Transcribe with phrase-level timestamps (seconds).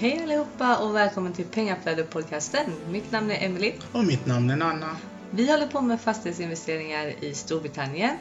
[0.00, 2.70] Hej allihopa och välkommen till Pengaflödet-podcasten.
[2.90, 3.72] Mitt namn är Emily.
[3.92, 4.96] Och mitt namn är Nanna.
[5.30, 8.16] Vi håller på med fastighetsinvesteringar i Storbritannien.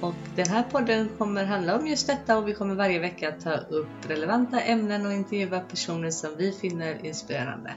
[0.00, 3.56] Och den här podden kommer handla om just detta och vi kommer varje vecka ta
[3.56, 7.72] upp relevanta ämnen och intervjua personer som vi finner inspirerande.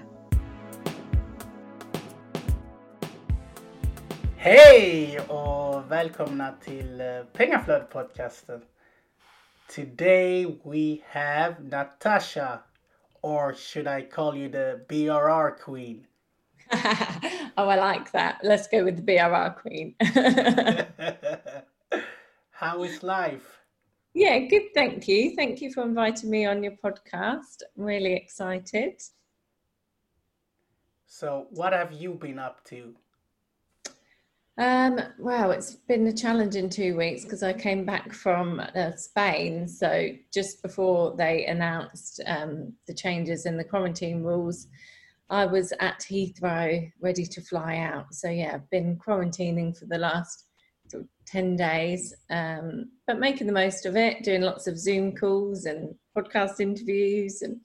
[4.37, 8.61] Hej och välkomna till eh, Pengaflödet-podcasten.
[9.75, 12.59] Today we have Natasha,
[13.21, 16.07] or should I call you the BRR queen?
[16.73, 18.39] oh, I like that.
[18.43, 19.95] Let's go with the BRR queen.
[22.51, 23.59] How is life?
[24.13, 24.73] Yeah, good.
[24.73, 25.35] Thank you.
[25.35, 27.61] Thank you for inviting me on your podcast.
[27.77, 29.01] I'm really excited.
[31.05, 32.95] So, what have you been up to?
[34.61, 38.91] Um, well, it's been a challenge in two weeks because I came back from uh,
[38.95, 39.67] Spain.
[39.67, 44.67] So just before they announced um, the changes in the quarantine rules,
[45.31, 48.13] I was at Heathrow ready to fly out.
[48.13, 50.45] So yeah, I've been quarantining for the last
[50.89, 55.15] sort of 10 days, um, but making the most of it, doing lots of Zoom
[55.15, 57.41] calls and podcast interviews.
[57.41, 57.61] And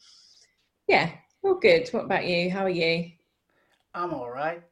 [0.89, 1.11] yeah,
[1.45, 1.91] all good.
[1.91, 2.49] What about you?
[2.51, 3.11] How are you?
[3.93, 4.63] I'm all right.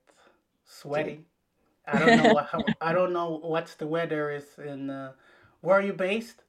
[0.65, 1.27] Sweaty.
[1.87, 4.91] I don't know how, I don't know what's the weather is in.
[4.91, 5.13] Uh,
[5.61, 6.43] where are you based?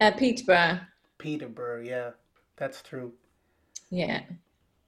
[0.00, 0.80] Uh, Peterborough.
[1.18, 1.82] Peterborough.
[1.82, 2.10] Yeah,
[2.56, 3.12] that's true.
[3.90, 4.22] Yeah,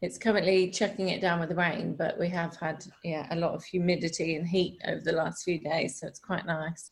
[0.03, 3.55] it's currently chucking it down with the rain, but we have had yeah a lot
[3.55, 6.91] of humidity and heat over the last few days, so it's quite nice.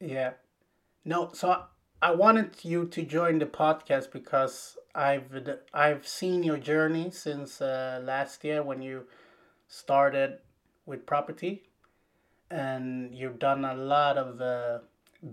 [0.00, 0.32] Yeah.
[1.04, 1.64] No, so
[2.00, 8.00] I wanted you to join the podcast because I've I've seen your journey since uh,
[8.02, 9.06] last year when you
[9.68, 10.38] started
[10.86, 11.62] with property
[12.52, 14.78] and you've done a lot of uh,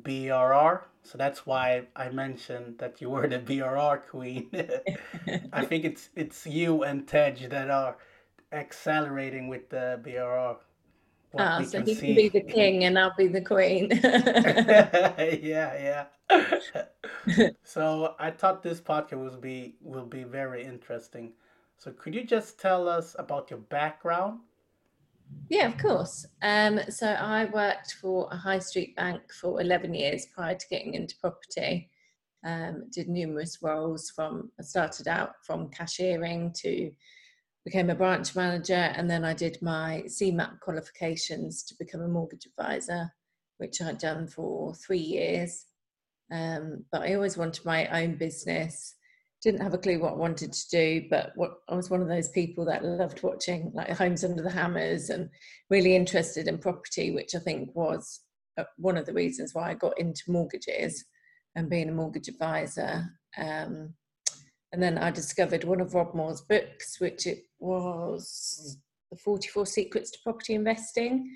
[0.04, 0.82] BRR.
[1.04, 4.50] So that's why I mentioned that you were the BRR queen.
[5.54, 7.98] I think it's it's you and Tej that are
[8.52, 10.58] accelerating with the BRR.
[11.38, 12.08] Ah, so he see.
[12.08, 13.90] can be the king and I'll be the queen.
[14.02, 17.50] yeah, yeah.
[17.64, 21.34] so I thought this podcast will be will be very interesting.
[21.78, 24.40] So could you just tell us about your background
[25.50, 26.26] yeah, of course.
[26.42, 30.94] Um, so I worked for a high street bank for 11 years prior to getting
[30.94, 31.90] into property.
[32.46, 36.92] Um, did numerous roles from, I started out from cashiering to
[37.66, 42.46] became a branch manager and then I did my CeMAP qualifications to become a mortgage
[42.46, 43.12] advisor,
[43.58, 45.66] which I'd done for three years.
[46.32, 48.96] Um, but I always wanted my own business
[49.42, 52.08] didn't have a clue what I wanted to do, but what I was one of
[52.08, 55.30] those people that loved watching like Homes Under the Hammers and
[55.70, 58.22] really interested in property, which I think was
[58.58, 61.06] uh, one of the reasons why I got into mortgages
[61.56, 63.06] and being a mortgage advisor.
[63.38, 63.94] Um,
[64.72, 68.78] and then I discovered one of Rob Moore's books, which it was
[69.10, 71.32] the 44 Secrets to Property Investing.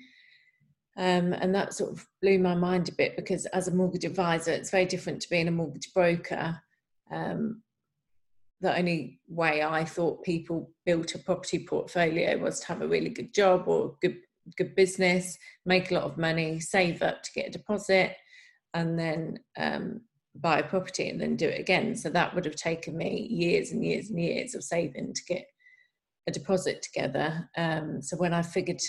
[0.96, 4.52] Um, and that sort of blew my mind a bit because as a mortgage advisor,
[4.52, 6.60] it's very different to being a mortgage broker.
[7.10, 7.62] Um,
[8.64, 13.10] the only way I thought people built a property portfolio was to have a really
[13.10, 14.16] good job or good
[14.56, 18.16] good business, make a lot of money, save up to get a deposit,
[18.72, 20.00] and then um,
[20.34, 21.94] buy a property and then do it again.
[21.94, 25.46] So that would have taken me years and years and years of saving to get
[26.26, 27.48] a deposit together.
[27.56, 28.80] Um, so when I figured,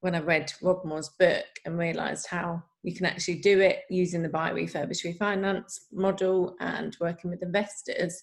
[0.00, 4.22] when I read Rob Moore's book and realised how you can actually do it using
[4.22, 8.22] the buy refurbish refinance model and working with investors,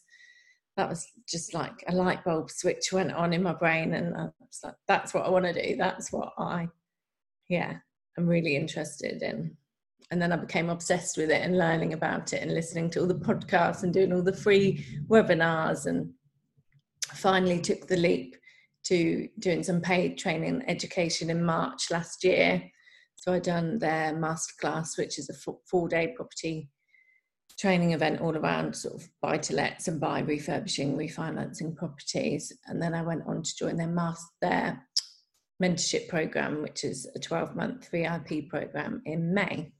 [0.81, 4.23] that was just like a light bulb switch went on in my brain and I
[4.39, 5.75] was like that's what I want to do.
[5.75, 6.69] That's what I
[7.49, 7.75] yeah
[8.17, 9.55] I'm really interested in.
[10.09, 13.05] And then I became obsessed with it and learning about it and listening to all
[13.05, 16.11] the podcasts and doing all the free webinars and
[17.13, 18.35] finally took the leap
[18.85, 22.59] to doing some paid training education in March last year.
[23.17, 26.69] So I done their masterclass which is a four day property
[27.57, 32.53] training event all around sort of buy to lets and buy refurbishing refinancing properties.
[32.67, 34.87] And then i went on to join their master their
[35.61, 39.71] mentorship program which is a 12 month vip program in may.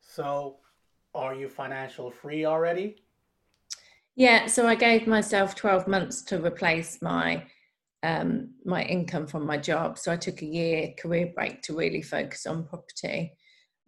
[0.00, 0.58] So
[1.14, 3.02] are you financial free already?
[4.14, 7.46] Yeah so i gave myself 12 months to replace my
[8.02, 9.98] um, my income from my job.
[9.98, 13.32] So i took a year career break to really focus on property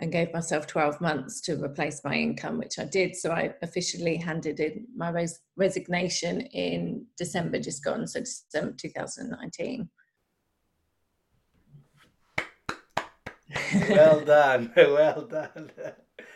[0.01, 3.17] and gave myself 12 months to replace my income, which I did.
[3.17, 9.89] So I officially handed in my res- resignation in December, just gone, so December 2019.
[13.91, 15.71] well done, well done.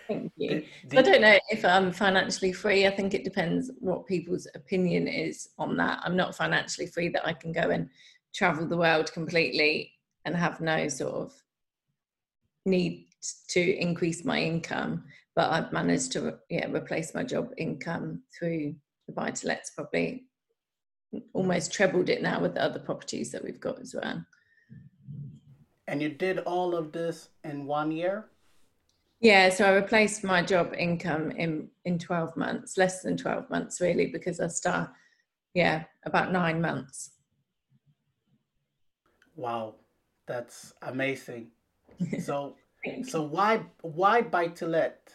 [0.09, 0.49] Thank you.
[0.49, 2.87] Did, did, I don't know if I'm financially free.
[2.87, 6.01] I think it depends what people's opinion is on that.
[6.03, 7.89] I'm not financially free that I can go and
[8.35, 9.93] travel the world completely
[10.25, 11.33] and have no sort of
[12.65, 13.12] need
[13.49, 15.05] to increase my income.
[15.35, 18.75] But I've managed to yeah replace my job income through
[19.07, 20.25] the buy to lets probably
[21.33, 24.25] almost trebled it now with the other properties that we've got as well.
[25.89, 28.27] And you did all of this in one year?
[29.21, 33.81] Yeah, so I replaced my job income in in 12 months, less than 12 months
[33.81, 34.91] really, because I start,
[35.55, 37.13] yeah, about nine months.
[39.37, 39.77] Wow,
[40.27, 41.51] that's amazing.
[42.21, 42.57] So,
[43.05, 45.09] so why why buy to let?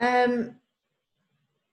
[0.00, 0.56] Um,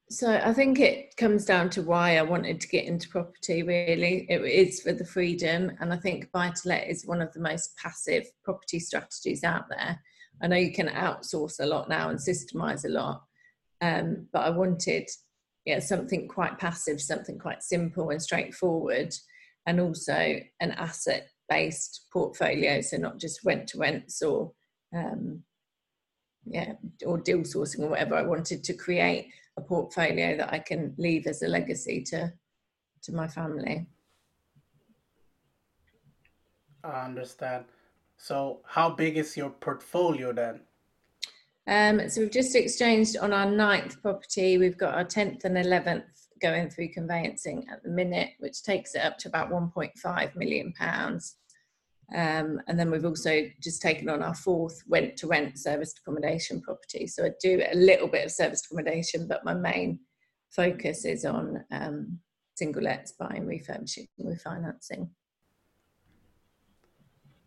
[0.09, 3.63] so I think it comes down to why I wanted to get into property.
[3.63, 7.33] Really, it is for the freedom, and I think buy to let is one of
[7.33, 9.99] the most passive property strategies out there.
[10.41, 13.23] I know you can outsource a lot now and systemize a lot,
[13.81, 15.09] um, but I wanted
[15.65, 19.13] yeah something quite passive, something quite simple and straightforward,
[19.65, 24.51] and also an asset based portfolio, so not just rent to rents or
[24.95, 25.43] um,
[26.45, 26.73] yeah
[27.05, 28.15] or deal sourcing or whatever.
[28.15, 32.33] I wanted to create a portfolio that I can leave as a legacy to
[33.03, 33.87] to my family.
[36.83, 37.65] I understand.
[38.17, 40.61] So, how big is your portfolio then?
[41.67, 44.57] Um, so we've just exchanged on our ninth property.
[44.57, 49.01] We've got our tenth and eleventh going through conveyancing at the minute, which takes it
[49.01, 51.37] up to about 1.5 million pounds.
[52.15, 56.61] Um, and then we've also just taken on our fourth rent to rent serviced accommodation
[56.61, 57.05] property.
[57.05, 59.99] So I do a little bit of serviced accommodation, but my main
[60.49, 62.19] focus is on um,
[62.55, 65.09] single lets, buying, refurbishing, refinancing.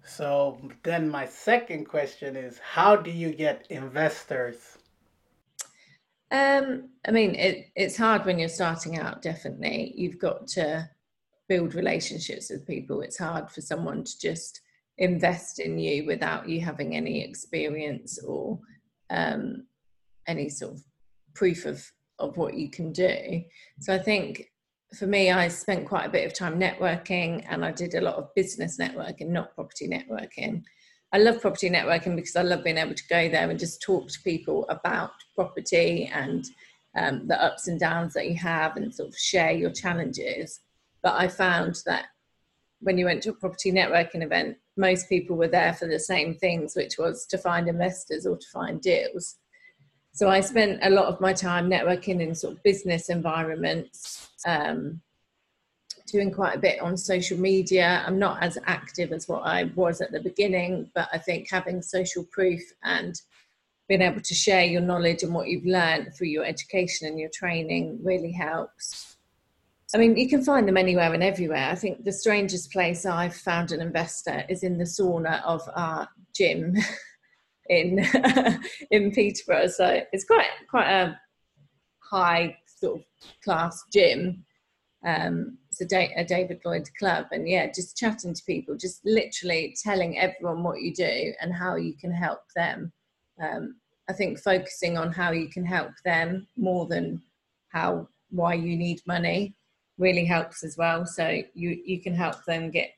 [0.04, 4.78] So then my second question is how do you get investors?
[6.30, 9.92] Um, I mean, it, it's hard when you're starting out, definitely.
[9.96, 10.88] You've got to
[11.48, 13.00] build relationships with people.
[13.00, 14.60] It's hard for someone to just
[14.98, 18.60] invest in you without you having any experience or
[19.10, 19.66] um,
[20.28, 20.84] any sort of
[21.34, 21.84] proof of,
[22.18, 23.42] of what you can do.
[23.80, 24.50] So I think
[24.96, 28.16] for me, I spent quite a bit of time networking and I did a lot
[28.16, 30.62] of business networking, not property networking.
[31.12, 34.08] I love property networking because I love being able to go there and just talk
[34.08, 36.44] to people about property and
[36.96, 40.60] um, the ups and downs that you have and sort of share your challenges.
[41.02, 42.06] But I found that
[42.80, 46.34] when you went to a property networking event, most people were there for the same
[46.34, 49.36] things, which was to find investors or to find deals.
[50.12, 55.00] So I spent a lot of my time networking in sort of business environments, um,
[56.10, 58.02] doing quite a bit on social media.
[58.06, 61.82] I'm not as active as what I was at the beginning, but I think having
[61.82, 63.20] social proof and
[63.88, 67.30] being able to share your knowledge and what you've learned through your education and your
[67.34, 69.16] training really helps.
[69.92, 71.68] I mean, you can find them anywhere and everywhere.
[71.68, 76.08] I think the strangest place I've found an investor is in the sauna of our
[76.34, 76.76] gym
[77.68, 77.98] in
[78.90, 79.66] in Peterborough.
[79.66, 81.18] So it's quite quite a
[81.98, 83.04] high sort of
[83.42, 84.44] class gym.
[85.04, 90.18] Um, a, a David Lloyd club, and yeah, just chatting to people, just literally telling
[90.18, 92.92] everyone what you do and how you can help them.
[93.42, 93.76] Um,
[94.08, 97.22] I think focusing on how you can help them more than
[97.68, 99.54] how why you need money
[99.98, 101.06] really helps as well.
[101.06, 102.90] So you you can help them get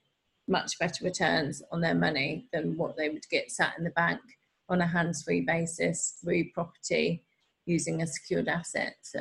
[0.49, 4.21] much better returns on their money than what they would get sat in the bank
[4.69, 7.23] on a hands-free basis through property
[7.67, 8.97] using a secured asset.
[9.03, 9.21] So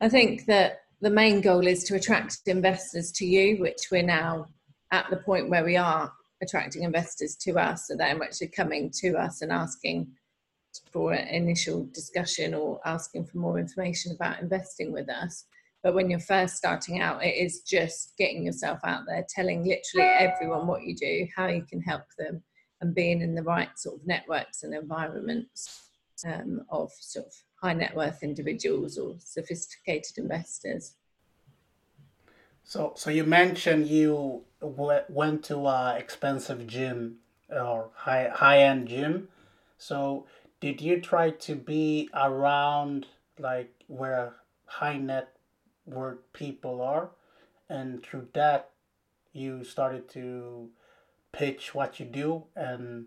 [0.00, 4.46] I think that the main goal is to attract investors to you, which we're now
[4.90, 6.10] at the point where we are
[6.42, 7.86] attracting investors to us.
[7.86, 10.08] So they're actually coming to us and asking
[10.90, 15.44] for an initial discussion or asking for more information about investing with us.
[15.82, 20.08] But when you're first starting out, it is just getting yourself out there, telling literally
[20.08, 22.42] everyone what you do, how you can help them,
[22.80, 25.90] and being in the right sort of networks and environments
[26.26, 30.94] um, of sort of high net worth individuals or sophisticated investors.
[32.62, 37.18] So, so you mentioned you went to a expensive gym
[37.50, 39.28] or high high end gym.
[39.76, 40.26] So,
[40.60, 43.06] did you try to be around
[43.38, 45.36] like where high net
[45.86, 47.10] worth people are
[47.68, 48.70] and through that
[49.32, 50.70] you started to
[51.32, 53.06] pitch what you do and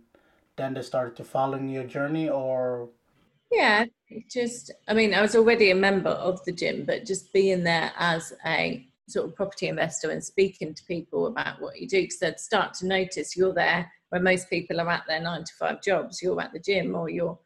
[0.58, 2.89] then they started to follow your journey or
[3.51, 3.86] yeah
[4.30, 7.92] just i mean i was already a member of the gym but just being there
[7.98, 12.20] as a sort of property investor and speaking to people about what you do because
[12.20, 15.82] they'd start to notice you're there where most people are at their nine to five
[15.82, 16.22] jobs.
[16.22, 17.38] You're at the gym or you're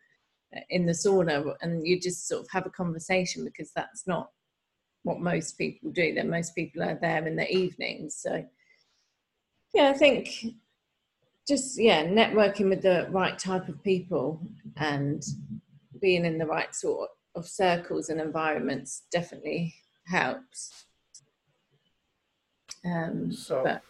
[0.56, 4.32] uh, in the sauna and you just sort of have a conversation because that's not
[5.04, 6.14] what most people do.
[6.14, 8.16] Then most people are there in the evenings.
[8.16, 8.46] So
[9.74, 10.46] yeah i think
[11.48, 14.42] just yeah networking with the right type of people
[14.78, 15.24] and
[16.02, 19.74] being in the right sort of circles and environments definitely
[20.08, 20.86] helps
[22.84, 23.84] um, so but,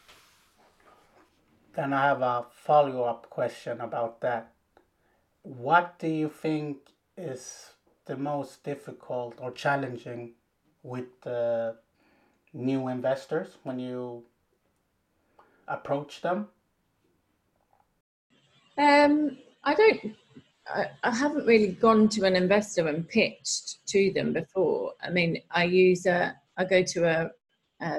[1.76, 4.52] then I have a follow up question about that.
[5.44, 6.78] What do you think
[7.18, 7.72] is
[8.06, 10.34] the most difficult or challenging
[10.84, 11.74] with uh,
[12.54, 14.24] new investors when you
[15.68, 16.50] approach them?
[18.78, 20.16] Um, I don't.
[20.68, 24.94] I, I haven't really gone to an investor and pitched to them before.
[25.02, 26.36] I mean, I use a.
[26.58, 27.32] I go to a,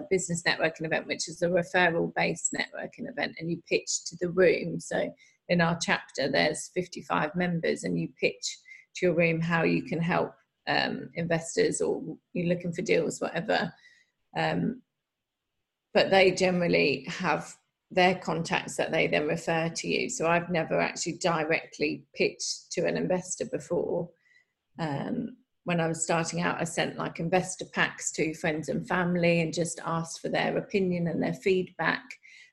[0.09, 4.31] business networking event, which is a referral based networking event, and you pitch to the
[4.31, 4.79] room.
[4.79, 5.13] So
[5.49, 8.59] in our chapter, there's 55 members, and you pitch
[8.95, 10.35] to your room how you can help
[10.69, 12.01] um, investors or
[12.33, 13.73] you're looking for deals, whatever.
[14.37, 14.83] Um,
[15.95, 17.55] but they generally have
[17.93, 20.09] their contacts that they then refer to you.
[20.09, 24.09] So I've never actually directly pitched to an investor before.
[24.79, 29.43] Um, when I was starting out, I sent like investor packs to friends and family
[29.43, 32.03] and just asked for their opinion and their feedback.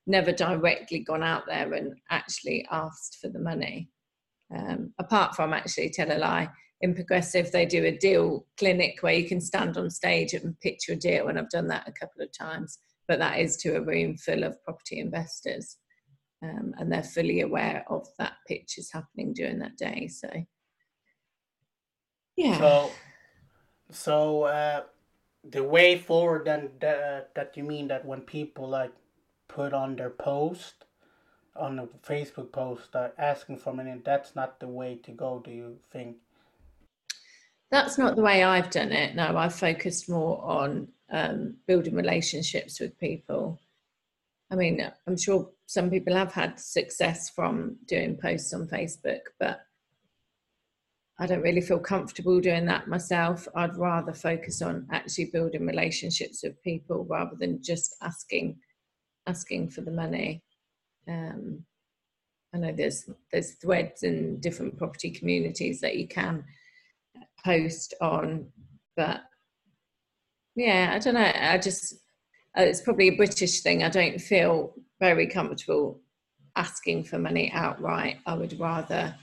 [0.06, 3.90] Never directly gone out there and actually asked for the money.
[4.56, 6.50] Um, apart from actually tell a lie,
[6.82, 10.88] in Progressive, they do a deal clinic where you can stand on stage and pitch
[10.88, 12.80] your deal, and I've done that a couple of times
[13.10, 15.78] but that is to a room full of property investors.
[16.44, 20.08] Um, and they're fully aware of that pitch is happening during that day.
[20.08, 20.30] So,
[22.38, 22.58] yeah.
[22.60, 22.92] So,
[23.92, 24.84] so uh,
[25.44, 28.94] the way forward then that, that you mean that when people like
[29.48, 30.86] put on their post
[31.56, 35.42] on the Facebook post uh, asking for money, that's not the way to go.
[35.44, 36.18] Do you think?
[37.72, 39.16] That's not the way I've done it.
[39.16, 43.60] No, I've focused more on um, building relationships with people.
[44.52, 49.62] I mean, I'm sure some people have had success from doing posts on Facebook, but
[51.20, 53.48] I don't really feel comfortable doing that myself.
[53.54, 58.58] I'd rather focus on actually building relationships with people rather than just asking
[59.28, 60.42] asking for the money.
[61.08, 61.66] Um,
[62.54, 66.46] I know there's there's threads in different property communities that you can
[67.44, 68.48] post on,
[68.96, 69.22] but
[70.60, 71.32] yeah, I don't know.
[71.34, 71.94] I just,
[72.58, 73.82] uh, it's probably a British thing.
[73.84, 76.02] I don't feel very comfortable
[76.58, 78.18] asking for money outright.
[78.26, 79.16] I would rather,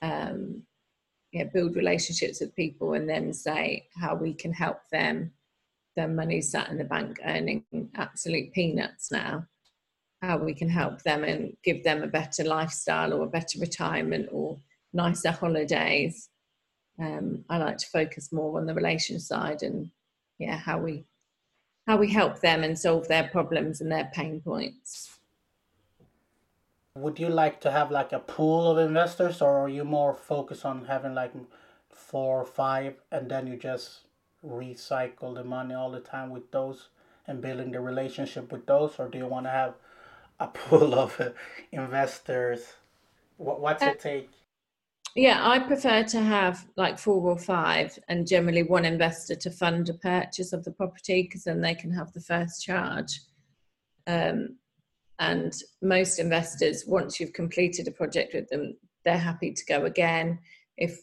[0.00, 0.62] um,
[1.32, 5.32] yeah, build relationships with people and then say how we can help them.
[5.94, 7.64] Their money sat in the bank earning
[7.96, 9.46] absolute peanuts now.
[10.22, 14.30] How we can help them and give them a better lifestyle or a better retirement
[14.32, 14.58] or
[14.94, 16.30] nicer holidays.
[16.98, 19.90] Um, I like to focus more on the relation side and
[20.42, 21.04] yeah how we
[21.86, 25.18] how we help them and solve their problems and their pain points.
[26.96, 30.64] Would you like to have like a pool of investors or are you more focused
[30.64, 31.32] on having like
[31.90, 34.00] four or five and then you just
[34.46, 36.88] recycle the money all the time with those
[37.26, 38.98] and building the relationship with those?
[38.98, 39.74] Or do you want to have
[40.38, 41.20] a pool of
[41.72, 42.74] investors?
[43.38, 44.30] What, what's it uh, take
[45.14, 49.88] yeah, I prefer to have like four or five and generally one investor to fund
[49.88, 53.20] a purchase of the property because then they can have the first charge.
[54.06, 54.56] Um,
[55.18, 60.38] and most investors, once you've completed a project with them, they're happy to go again.
[60.76, 60.98] If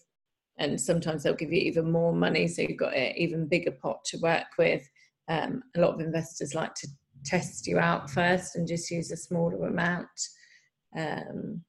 [0.58, 4.04] and sometimes they'll give you even more money, so you've got an even bigger pot
[4.06, 4.89] to work with.
[5.30, 6.88] Um, a lot of investors like to
[7.24, 10.08] test you out first and just use a smaller amount.
[10.98, 11.63] Um,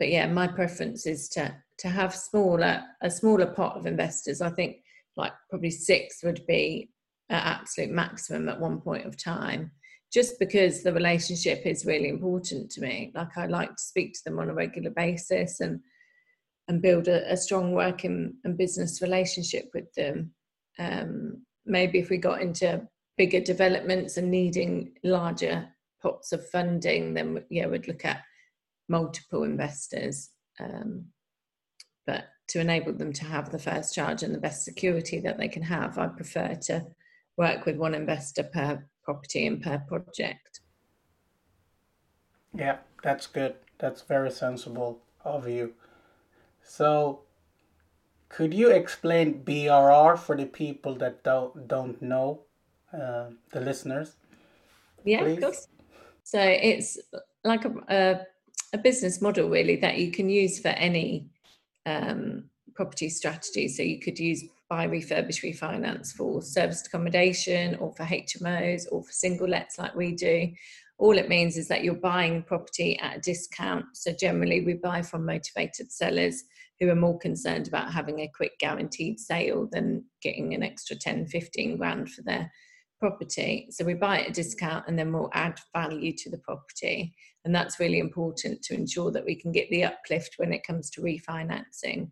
[0.00, 4.40] but yeah, my preference is to to have smaller a smaller pot of investors.
[4.40, 4.78] I think
[5.16, 6.90] like probably six would be
[7.28, 9.70] at absolute maximum at one point of time,
[10.12, 13.12] just because the relationship is really important to me.
[13.14, 15.80] Like I like to speak to them on a regular basis and
[16.66, 20.32] and build a, a strong working and business relationship with them.
[20.78, 22.88] Um, maybe if we got into
[23.18, 25.68] bigger developments and needing larger
[26.00, 28.22] pots of funding, then yeah, we'd look at
[28.90, 30.30] multiple investors.
[30.58, 31.06] Um,
[32.06, 35.48] but to enable them to have the first charge and the best security that they
[35.48, 36.86] can have, I prefer to
[37.36, 40.60] work with one investor per property and per project.
[42.52, 43.54] Yeah, that's good.
[43.78, 45.74] That's very sensible of you.
[46.62, 47.20] So,
[48.28, 52.40] could you explain BRR for the people that don't don't know,
[52.92, 54.16] uh, the listeners?
[55.04, 55.36] Yeah, please?
[55.36, 55.68] of course.
[56.24, 56.98] So it's
[57.44, 58.20] like a, a
[58.72, 61.26] a business model really that you can use for any
[61.86, 63.68] um, property strategy.
[63.68, 69.12] So you could use buy, refurbish, refinance for serviced accommodation or for HMOs or for
[69.12, 70.48] single lets like we do.
[70.98, 73.84] All it means is that you're buying property at a discount.
[73.94, 76.44] So generally, we buy from motivated sellers
[76.78, 81.26] who are more concerned about having a quick guaranteed sale than getting an extra 10,
[81.26, 82.50] 15 grand for their
[83.00, 83.66] property.
[83.70, 87.14] So we buy at a discount and then we'll add value to the property.
[87.44, 90.90] And that's really important to ensure that we can get the uplift when it comes
[90.90, 92.08] to refinancing.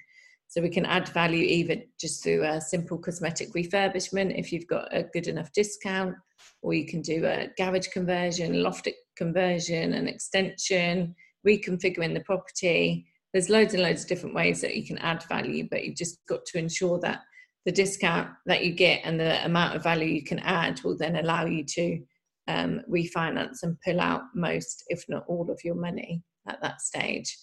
[0.48, 4.88] So we can add value either just through a simple cosmetic refurbishment if you've got
[4.90, 6.16] a good enough discount,
[6.62, 11.14] or you can do a garage conversion, loft conversion, an extension,
[11.46, 13.06] reconfiguring the property.
[13.34, 16.26] There's loads and loads of different ways that you can add value, but you've just
[16.26, 17.20] got to ensure that
[17.64, 21.16] the discount that you get and the amount of value you can add will then
[21.16, 22.00] allow you to
[22.46, 27.36] um, refinance and pull out most, if not all, of your money at that stage.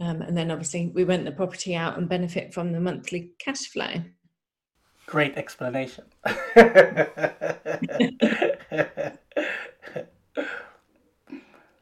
[0.00, 3.66] Um, and then obviously we rent the property out and benefit from the monthly cash
[3.66, 4.02] flow.
[5.06, 6.04] Great explanation.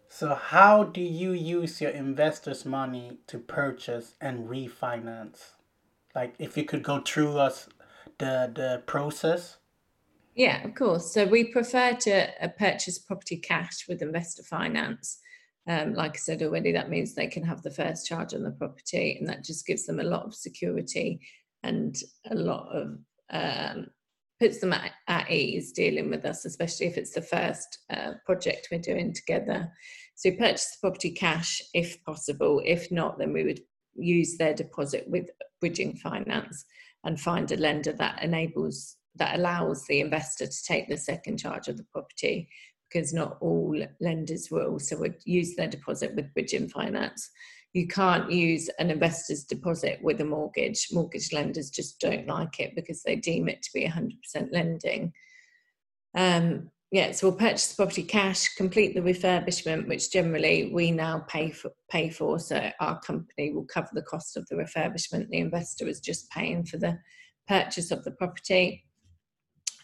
[0.08, 5.50] so, how do you use your investors' money to purchase and refinance?
[6.14, 7.68] Like, if you could go through us
[8.18, 9.58] the the process.
[10.34, 11.12] Yeah, of course.
[11.12, 15.18] So we prefer to uh, purchase property cash with investor finance.
[15.66, 18.52] Um, like I said already, that means they can have the first charge on the
[18.52, 21.20] property, and that just gives them a lot of security
[21.64, 21.96] and
[22.30, 22.98] a lot of
[23.30, 23.88] um,
[24.40, 28.68] puts them at, at, ease dealing with us, especially if it's the first uh, project
[28.70, 29.70] we're doing together.
[30.14, 32.62] So purchase the property cash if possible.
[32.64, 33.60] If not, then we would
[33.96, 35.28] use their deposit with
[35.60, 36.64] bridging finance
[37.04, 41.68] and find a lender that enables that allows the investor to take the second charge
[41.68, 42.48] of the property
[42.88, 44.78] because not all lenders will.
[44.78, 47.30] So would use their deposit with bridging finance.
[47.74, 50.88] You can't use an investor's deposit with a mortgage.
[50.92, 55.12] Mortgage lenders just don't like it because they deem it to be 100% lending.
[56.16, 61.24] Um, yeah, so we'll purchase the property cash, complete the refurbishment, which generally we now
[61.28, 61.70] pay for.
[61.90, 62.38] Pay for.
[62.38, 65.28] So our company will cover the cost of the refurbishment.
[65.28, 66.98] The investor is just paying for the
[67.46, 68.84] purchase of the property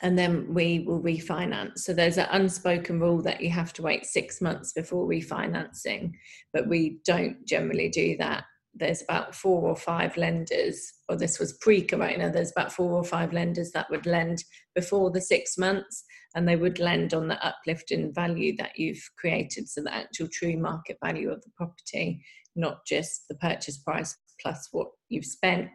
[0.04, 1.78] and then we will refinance.
[1.78, 6.12] So there's an unspoken rule that you have to wait six months before refinancing,
[6.52, 8.44] but we don't generally do that.
[8.74, 13.04] There's about four or five lenders, or this was pre corona, there's about four or
[13.04, 14.42] five lenders that would lend
[14.74, 19.02] before the six months and they would lend on the uplift in value that you've
[19.16, 19.68] created.
[19.68, 22.24] So the actual true market value of the property,
[22.56, 25.70] not just the purchase price plus what you've spent.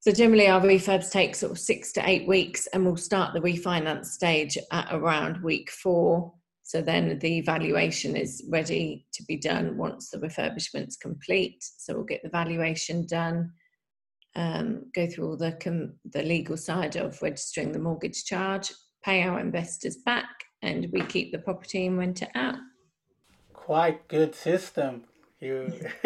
[0.00, 3.40] So generally our refurbs take sort of six to eight weeks and we'll start the
[3.40, 6.32] refinance stage at around week four.
[6.70, 11.64] So then the valuation is ready to be done once the refurbishment's complete.
[11.78, 13.50] So we'll get the valuation done,
[14.36, 18.70] um, go through all the, com- the legal side of registering the mortgage charge,
[19.04, 20.28] pay our investors back,
[20.62, 22.58] and we keep the property and rent it out.
[23.52, 25.06] Quite good system.
[25.40, 25.72] You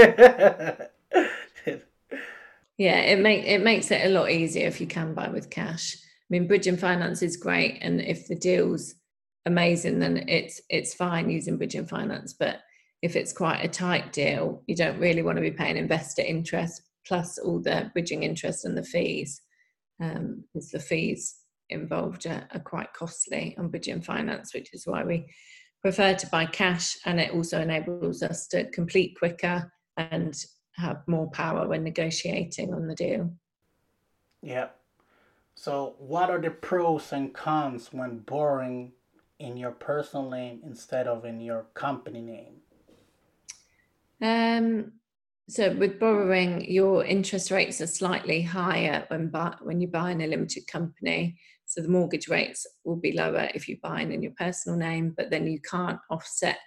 [2.79, 5.95] Yeah, it make it makes it a lot easier if you can buy with cash.
[5.97, 8.95] I mean, bridging finance is great, and if the deal's
[9.47, 12.33] amazing, then it's it's fine using bridging finance.
[12.33, 12.61] But
[13.03, 16.83] if it's quite a tight deal, you don't really want to be paying investor interest
[17.07, 19.43] plus all the bridging interest and the fees,
[20.01, 21.37] um, because the fees
[21.69, 25.27] involved are, are quite costly on bridging finance, which is why we
[25.83, 30.35] prefer to buy cash, and it also enables us to complete quicker and
[30.77, 33.31] have more power when negotiating on the deal.
[34.43, 34.69] Yeah.
[35.55, 38.93] So, what are the pros and cons when borrowing
[39.39, 42.55] in your personal name instead of in your company name?
[44.23, 44.93] Um,
[45.49, 50.23] so, with borrowing, your interest rates are slightly higher when buy, when you buy in
[50.23, 51.39] a limited company.
[51.67, 55.31] So, the mortgage rates will be lower if you buy in your personal name, but
[55.31, 56.59] then you can't offset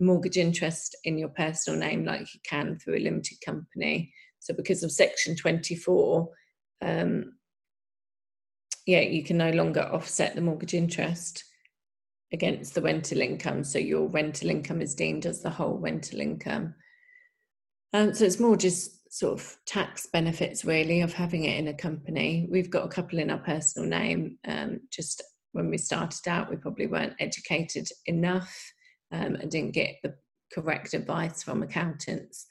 [0.00, 4.12] mortgage interest in your personal name like you can through a limited company.
[4.38, 6.28] So, because of Section 24,
[6.80, 7.34] um,
[8.86, 11.44] yeah, you can no longer offset the mortgage interest
[12.32, 13.64] against the rental income.
[13.64, 16.74] So, your rental income is deemed as the whole rental income.
[17.92, 21.74] Um, so, it's more just sort of tax benefits really of having it in a
[21.74, 22.46] company.
[22.50, 24.38] We've got a couple in our personal name.
[24.48, 28.72] Um, just when we started out, we probably weren't educated enough
[29.12, 30.14] um, and didn't get the
[30.52, 32.46] correct advice from accountants.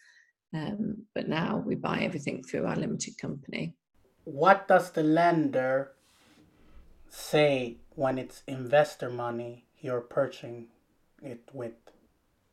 [0.53, 3.75] Um, but now we buy everything through our limited company.
[4.25, 5.93] What does the lender
[7.09, 10.67] say when it's investor money you're purchasing
[11.21, 11.73] it with?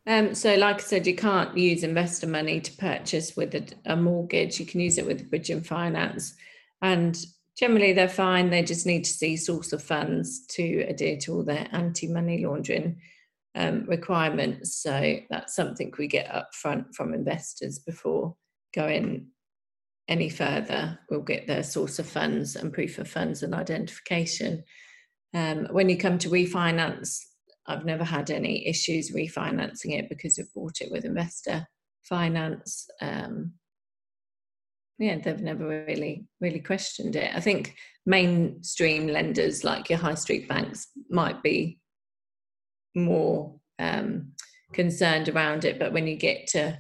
[0.07, 3.97] Um, so, like I said, you can't use investor money to purchase with a, a
[3.97, 4.59] mortgage.
[4.59, 6.35] You can use it with bridging finance,
[6.81, 7.17] and
[7.59, 8.49] generally they're fine.
[8.49, 13.01] They just need to see source of funds to adhere to all their anti-money laundering
[13.55, 14.77] um, requirements.
[14.77, 18.37] So that's something we get up front from investors before
[18.75, 19.27] going
[20.07, 20.99] any further.
[21.11, 24.65] We'll get their source of funds and proof of funds and identification.
[25.35, 27.19] Um, when you come to refinance,
[27.67, 31.67] I've never had any issues refinancing it because we've bought it with investor
[32.03, 32.89] finance.
[33.01, 33.53] Um,
[34.99, 37.31] yeah, they've never really really questioned it.
[37.35, 41.79] I think mainstream lenders like your high street banks might be
[42.97, 44.33] more um,
[44.73, 46.79] concerned around it, but when you get to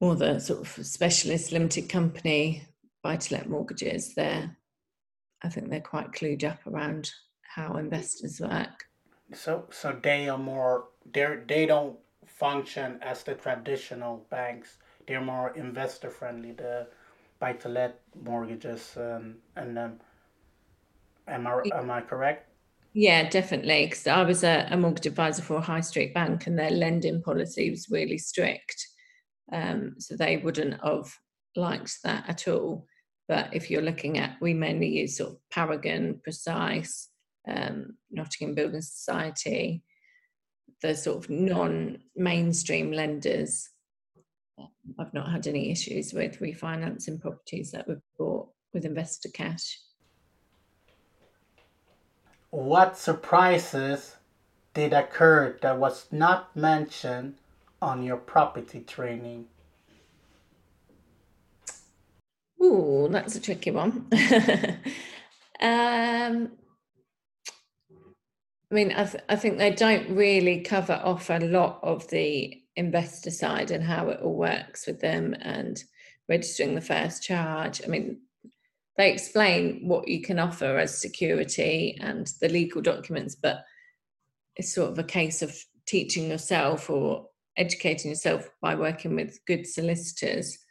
[0.00, 2.66] more the sort of specialist limited company
[3.02, 4.56] buy to let mortgages, they're
[5.44, 7.10] I think they're quite clued up around
[7.42, 8.84] how investors work.
[9.32, 14.78] So so they are more they they don't function as the traditional banks.
[15.06, 16.52] They're more investor friendly.
[16.52, 16.86] The
[17.38, 20.00] buy to let mortgages um, and um,
[21.28, 22.48] am I am I correct?
[22.94, 23.86] Yeah, definitely.
[23.86, 27.22] Because I was a, a, mortgage advisor for a high street bank, and their lending
[27.22, 28.86] policy was really strict.
[29.52, 31.12] Um, so they wouldn't have
[31.56, 32.86] liked that at all.
[33.28, 37.08] But if you're looking at, we mainly use sort of Paragon, Precise,
[37.48, 39.82] um, Nottingham Building Society,
[40.82, 43.70] the sort of non-mainstream lenders.
[44.98, 49.78] I've not had any issues with refinancing properties that were bought with investor cash.
[52.50, 54.16] What surprises
[54.74, 57.36] did occur that was not mentioned
[57.80, 59.46] on your property training?
[62.64, 64.06] Ooh, that's a tricky one.
[65.60, 66.52] um,
[68.70, 72.58] I mean, I, th- I think they don't really cover off a lot of the
[72.76, 75.82] investor side and how it all works with them and
[76.28, 77.82] registering the first charge.
[77.84, 78.22] I mean,
[78.96, 83.62] they explain what you can offer as security and the legal documents, but
[84.56, 85.54] it's sort of a case of
[85.86, 87.26] teaching yourself or
[87.58, 90.63] educating yourself by working with good solicitors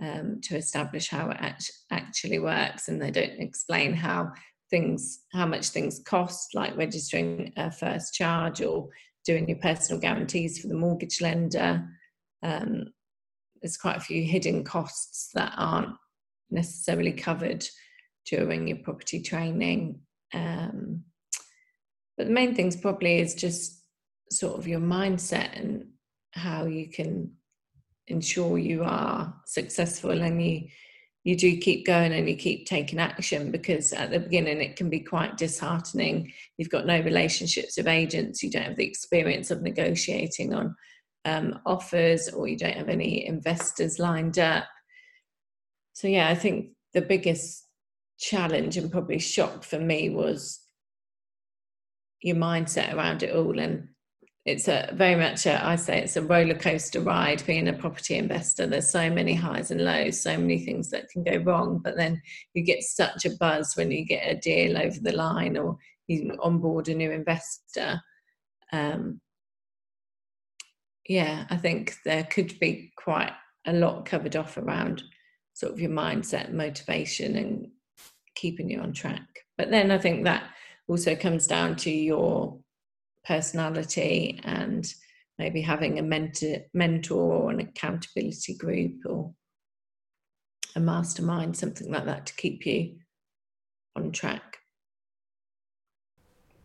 [0.00, 2.88] um, to establish how it act- actually works.
[2.88, 4.32] And they don't explain how
[4.70, 8.88] things how much things cost like registering a first charge or
[9.26, 11.84] doing your personal guarantees for the mortgage lender
[12.42, 12.84] um,
[13.60, 15.94] there's quite a few hidden costs that aren't
[16.50, 17.66] necessarily covered
[18.26, 20.00] during your property training
[20.32, 21.02] um,
[22.16, 23.82] but the main things probably is just
[24.30, 25.84] sort of your mindset and
[26.32, 27.32] how you can
[28.10, 30.68] ensure you are successful and you
[31.22, 34.88] you do keep going and you keep taking action because at the beginning it can
[34.88, 36.32] be quite disheartening.
[36.56, 40.74] You've got no relationships with agents, you don't have the experience of negotiating on
[41.26, 44.64] um, offers, or you don't have any investors lined up.
[45.92, 47.66] So, yeah, I think the biggest
[48.18, 50.60] challenge and probably shock for me was
[52.22, 53.88] your mindset around it all and
[54.46, 58.16] it's a very much a, I say it's a roller coaster ride being a property
[58.16, 58.66] investor.
[58.66, 61.80] There's so many highs and lows, so many things that can go wrong.
[61.82, 62.22] But then
[62.54, 65.76] you get such a buzz when you get a deal over the line or
[66.06, 68.00] you onboard a new investor.
[68.72, 69.20] Um,
[71.06, 73.32] yeah, I think there could be quite
[73.66, 75.02] a lot covered off around
[75.52, 77.68] sort of your mindset, motivation, and
[78.34, 79.26] keeping you on track.
[79.58, 80.44] But then I think that
[80.88, 82.58] also comes down to your
[83.24, 84.92] personality and
[85.38, 89.34] maybe having a mentor, mentor or an accountability group or
[90.74, 92.98] a mastermind, something like that to keep you
[93.96, 94.58] on track.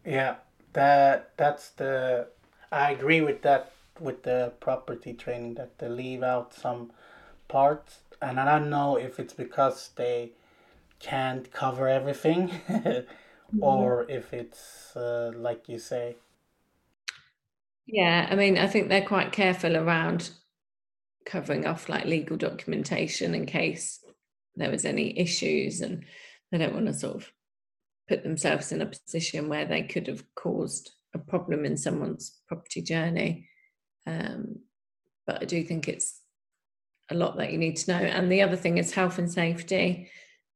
[0.06, 0.38] Yeah,
[0.74, 2.28] that that's the
[2.72, 6.92] I agree with that with the property training that they leave out some
[7.48, 10.34] parts and I don't know if it's because they
[11.00, 12.52] can't cover everything
[13.62, 16.18] or if it's uh, like you say
[17.86, 20.30] yeah, I mean, I think they're quite careful around
[21.26, 24.04] covering off like legal documentation in case
[24.56, 26.04] there was any issues and
[26.52, 27.32] they don't want to sort of
[28.08, 32.82] put themselves in a position where they could have caused a problem in someone's property
[32.82, 33.50] journey.
[34.06, 34.60] Um,
[35.26, 36.20] but I do think it's
[37.10, 37.98] a lot that you need to know.
[38.00, 40.12] And the other thing is health and safety.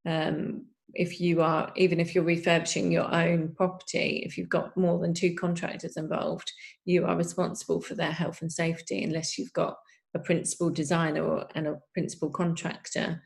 [0.05, 4.99] Um, if you are even if you're refurbishing your own property if you've got more
[4.99, 6.51] than two contractors involved
[6.85, 9.77] you are responsible for their health and safety unless you've got
[10.15, 13.21] a principal designer or, and a principal contractor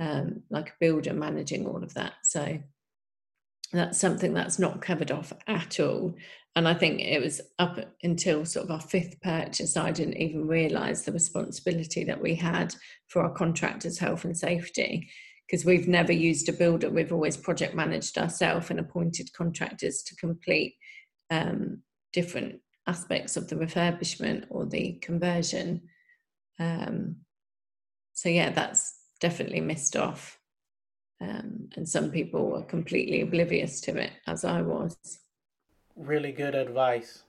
[0.00, 2.58] um, like a builder managing all of that so
[3.72, 6.14] that's something that's not covered off at all.
[6.54, 10.46] And I think it was up until sort of our fifth purchase, I didn't even
[10.46, 12.74] realise the responsibility that we had
[13.08, 15.08] for our contractors' health and safety
[15.52, 16.88] because we've never used a builder.
[16.88, 20.76] We've always project managed ourselves and appointed contractors to complete
[21.30, 25.82] um, different aspects of the refurbishment or the conversion.
[26.58, 27.16] Um,
[28.14, 30.38] so, yeah, that's definitely missed off.
[31.20, 34.96] Um, and some people were completely oblivious to it, as I was.
[35.94, 37.24] Really good advice,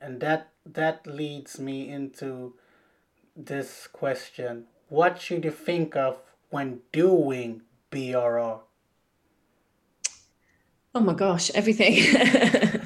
[0.00, 2.54] and that that leads me into
[3.36, 6.16] this question: What should you think of
[6.50, 8.60] when doing BRR?
[10.94, 11.98] Oh my gosh, everything.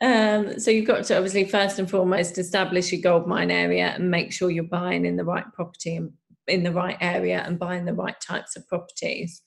[0.00, 4.10] um, so you've got to obviously first and foremost establish your gold mine area and
[4.10, 6.12] make sure you're buying in the right property and
[6.46, 9.42] in the right area and buying the right types of properties.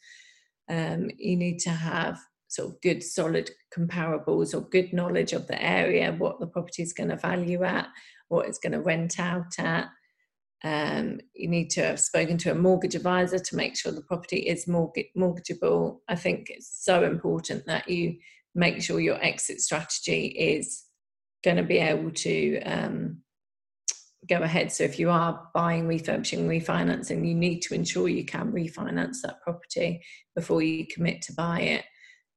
[0.70, 5.62] Um, you need to have sort of good solid comparables or good knowledge of the
[5.62, 7.88] area, what the property is going to value at,
[8.30, 9.88] what it's going to rent out at.
[10.64, 14.38] Um, you need to have spoken to a mortgage advisor to make sure the property
[14.38, 16.00] is mortgage- mortgageable.
[16.08, 18.18] I think it's so important that you
[18.56, 20.84] make sure your exit strategy is
[21.44, 23.22] going to be able to um,
[24.28, 24.72] go ahead.
[24.72, 29.42] So if you are buying, refurbishing, refinancing, you need to ensure you can refinance that
[29.42, 30.02] property
[30.36, 31.86] before you commit to buy it.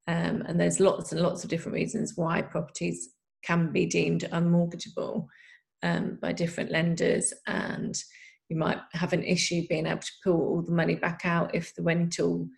[0.07, 3.11] Um, and there's lots and lots of different reasons why properties
[3.43, 5.27] can be deemed unmortgageable
[5.83, 7.97] um, by different lenders, and
[8.49, 11.75] you might have an issue being able to pull all the money back out if
[11.75, 12.49] the rental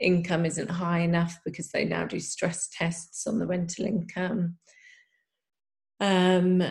[0.00, 4.56] income isn't high enough because they now do stress tests on the rental income.
[6.00, 6.62] Um,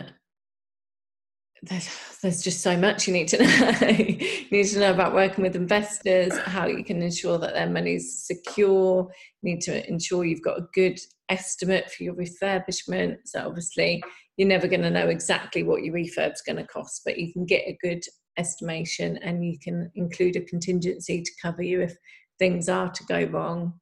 [1.62, 3.88] there's, there's just so much you need to know.
[3.88, 8.24] you need to know about working with investors, how you can ensure that their money's
[8.26, 9.10] secure.
[9.42, 13.16] You need to ensure you've got a good estimate for your refurbishment.
[13.24, 14.02] So obviously,
[14.36, 17.44] you're never going to know exactly what your refurb's going to cost, but you can
[17.44, 18.02] get a good
[18.36, 21.96] estimation, and you can include a contingency to cover you if
[22.38, 23.74] things are to go wrong.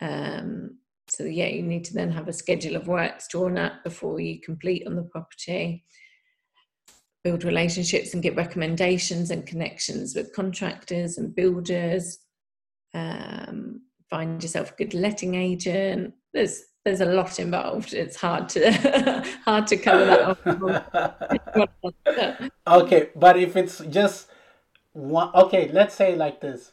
[0.00, 4.18] Um, so yeah, you need to then have a schedule of works drawn up before
[4.18, 5.84] you complete on the property
[7.26, 12.18] build relationships and get recommendations and connections with contractors and builders.
[12.94, 16.14] Um, find yourself a good letting agent.
[16.36, 17.94] There's there's a lot involved.
[17.94, 18.70] It's hard to
[19.44, 20.36] hard to cover that
[22.66, 24.28] okay, but if it's just
[24.92, 26.72] one, okay, let's say like this.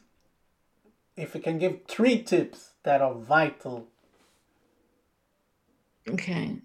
[1.15, 3.87] If you can give three tips that are vital.
[6.09, 6.59] Okay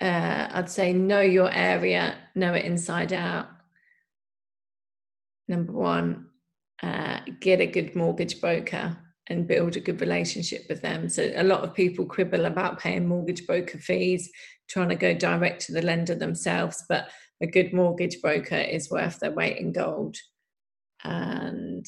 [0.00, 3.48] uh, I'd say know your area, know it inside out.
[5.48, 6.26] Number one,
[6.82, 8.96] uh, get a good mortgage broker
[9.28, 11.08] and build a good relationship with them.
[11.08, 14.30] So a lot of people quibble about paying mortgage broker fees,
[14.68, 17.08] trying to go direct to the lender themselves, but
[17.42, 20.16] a good mortgage broker is worth their weight in gold.
[21.04, 21.86] And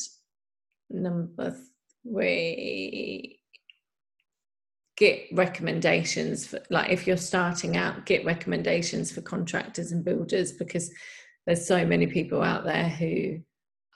[0.89, 1.57] number
[2.03, 3.41] three,
[4.97, 10.93] get recommendations for like if you're starting out get recommendations for contractors and builders because
[11.47, 13.39] there's so many people out there who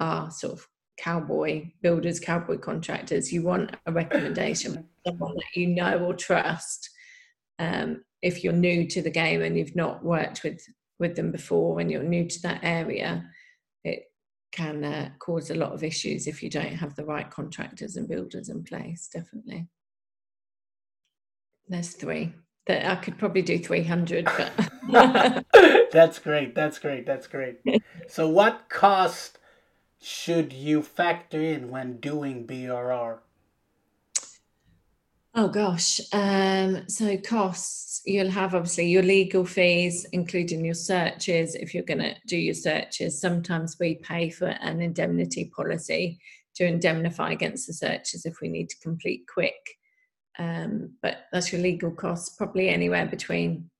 [0.01, 5.99] are sort of cowboy builders cowboy contractors you want a recommendation someone that you know
[5.99, 6.91] or trust
[7.59, 10.61] um, if you're new to the game and you've not worked with
[10.99, 13.25] with them before and you're new to that area
[13.83, 14.05] it
[14.53, 18.09] can uh, cause a lot of issues if you don't have the right contractors and
[18.09, 19.69] builders in place definitely
[21.69, 22.33] there's three.
[22.67, 25.45] That I could probably do 300, but
[25.93, 26.55] that's great.
[26.55, 27.05] That's great.
[27.05, 27.59] That's great.
[28.09, 29.39] So, what cost
[30.05, 33.19] should you factor in when doing BRR?
[35.37, 36.01] Oh gosh.
[36.13, 41.57] Um, so costs, you'll have obviously your legal fees, including your searches.
[41.57, 46.21] If you're going to do your searches, sometimes we pay for an indemnity policy
[46.55, 49.79] to indemnify against the searches if we need to complete quick.
[50.39, 53.71] Um, but that's your legal costs, probably anywhere between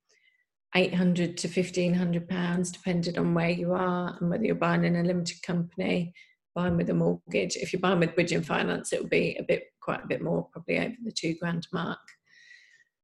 [0.77, 5.03] 800 to 1500 pounds, depending on where you are and whether you're buying in a
[5.03, 6.13] limited company,
[6.55, 7.57] buying with a mortgage.
[7.57, 10.49] If you're buying with bridging finance, it will be a bit, quite a bit more,
[10.53, 11.99] probably over the two grand mark.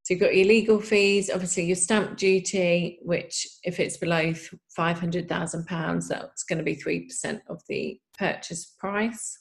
[0.03, 4.33] So you've got your legal fees, obviously your stamp duty, which if it's below
[4.75, 9.39] five hundred thousand pounds, that's going to be three percent of the purchase price.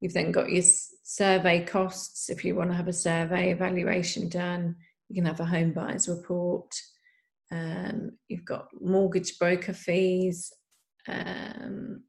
[0.00, 0.62] You've then got your
[1.02, 4.76] survey costs if you want to have a survey evaluation done.
[5.08, 6.72] You can have a home buyer's report.
[7.50, 10.52] Um, you've got mortgage broker fees.
[11.08, 12.04] Um,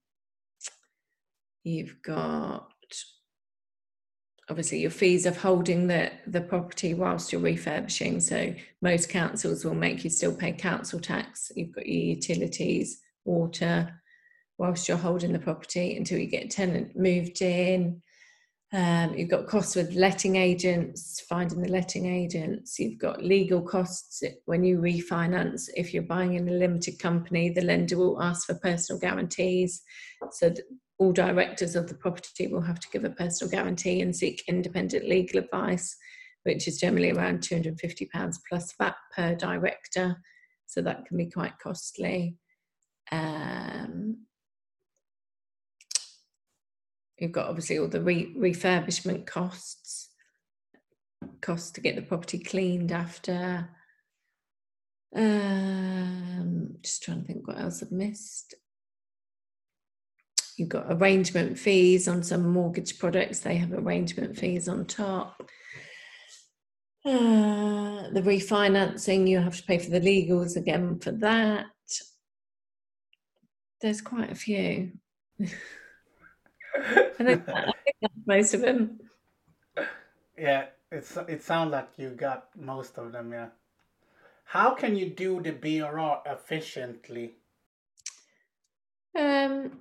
[1.64, 2.72] you've got
[4.50, 8.20] obviously your fees of holding the, the property whilst you're refurbishing.
[8.20, 11.52] So most councils will make you still pay council tax.
[11.56, 14.02] You've got your utilities, water,
[14.58, 18.02] whilst you're holding the property until you get a tenant moved in.
[18.74, 22.80] Um, you've got costs with letting agents, finding the letting agents.
[22.80, 25.70] You've got legal costs when you refinance.
[25.76, 29.82] If you're buying in a limited company, the lender will ask for personal guarantees.
[30.32, 30.54] So
[31.00, 35.06] all directors of the property will have to give a personal guarantee and seek independent
[35.06, 35.98] legal advice,
[36.44, 40.16] which is generally around £250 plus VAT per director.
[40.68, 42.38] So that can be quite costly.
[43.12, 44.28] Um,
[47.22, 50.10] You've got obviously all the re- refurbishment costs,
[51.40, 53.70] costs to get the property cleaned after.
[55.16, 58.56] Um, just trying to think what else I've missed.
[60.58, 65.48] You've got arrangement fees on some mortgage products, they have arrangement fees on top.
[67.06, 71.68] Uh, the refinancing, you have to pay for the legals again for that.
[73.80, 74.94] There's quite a few.
[76.76, 79.00] I think, I think that's most of them.
[80.38, 83.32] Yeah, it's it sounds like you got most of them.
[83.32, 83.50] Yeah.
[84.46, 87.36] How can you do the BRR efficiently?
[89.18, 89.80] Um.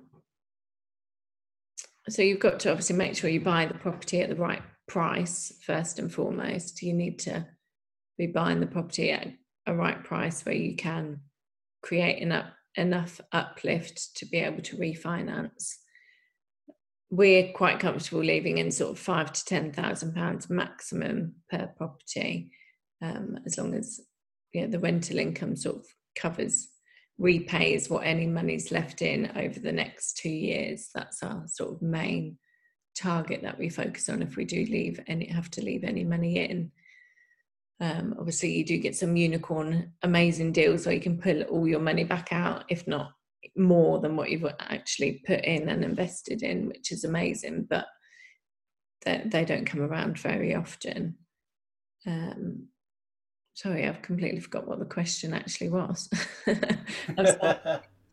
[2.09, 5.53] So you've got to obviously make sure you buy the property at the right price
[5.65, 6.81] first and foremost.
[6.81, 7.47] You need to
[8.17, 9.27] be buying the property at
[9.65, 11.21] a right price where you can
[11.81, 15.75] create enough enough uplift to be able to refinance
[17.11, 22.49] we're quite comfortable leaving in sort of five to ten thousand pounds maximum per property,
[23.01, 23.99] um, as long as
[24.53, 26.69] you know, the rental income sort of covers
[27.17, 30.89] repays what any money's left in over the next two years.
[30.95, 32.37] That's our sort of main
[32.95, 36.39] target that we focus on if we do leave any have to leave any money
[36.39, 36.71] in.
[37.81, 41.79] Um, obviously, you do get some unicorn amazing deals where you can pull all your
[41.79, 42.63] money back out.
[42.69, 43.11] If not,
[43.55, 47.85] more than what you've actually put in and invested in, which is amazing, but
[49.05, 51.15] they, they don't come around very often.
[52.05, 52.67] Um,
[53.53, 56.09] sorry, I've completely forgot what the question actually was.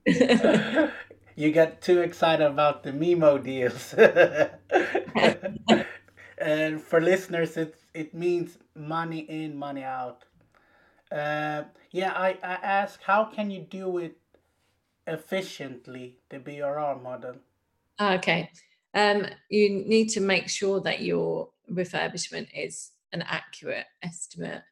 [1.36, 3.94] you get too excited about the Mimo deals.
[6.38, 10.24] and for listeners, it, it means money in, money out.
[11.12, 14.18] Uh, yeah, I, I ask, how can you do it
[15.08, 17.36] efficiently the BRR model?
[18.00, 18.50] Okay.
[18.94, 24.62] Um, you need to make sure that your refurbishment is an accurate estimate.